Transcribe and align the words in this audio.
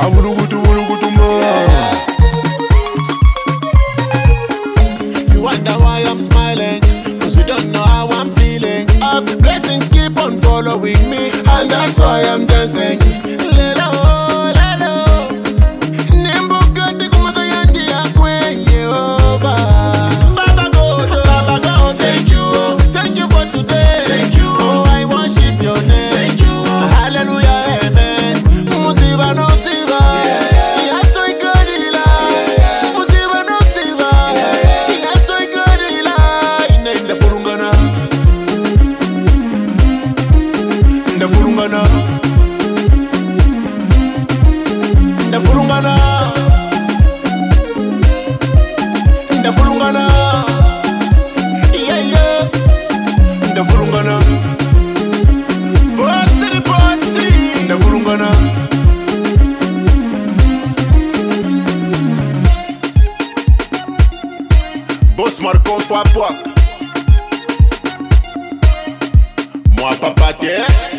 cabrón. 0.00 0.31
ndavurungana 53.62 54.18
bosi 55.96 56.46
ni 56.54 56.60
bosi 56.60 57.32
ndavurungana 57.64 58.28
bos 65.16 65.40
marcon 65.40 65.80
fapwak 65.80 66.36
mwapapate 69.78 70.91